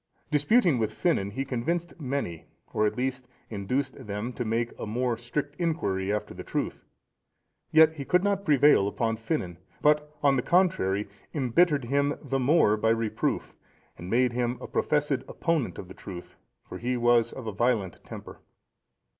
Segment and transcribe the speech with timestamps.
[0.31, 5.15] Disputing with Finan, he convinced many, or at least induced them to make a more
[5.15, 6.83] strict inquiry after the truth;
[7.69, 12.77] yet he could not prevail upon Finan, but, on the contrary, embittered him the more
[12.77, 13.53] by reproof,
[13.95, 16.35] and made him a professed opponent of the truth,
[16.67, 18.39] for he was of a violent temper.